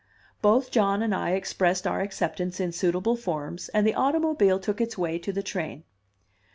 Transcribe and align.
Both 0.41 0.71
John 0.71 1.03
and 1.03 1.13
I 1.13 1.33
expressed 1.33 1.85
our 1.85 2.01
acceptance 2.01 2.59
in 2.59 2.71
suitable 2.71 3.15
forms, 3.15 3.69
and 3.69 3.85
the 3.85 3.93
automobile 3.93 4.57
took 4.57 4.81
its 4.81 4.97
way 4.97 5.19
to 5.19 5.31
the 5.31 5.43
train. 5.43 5.83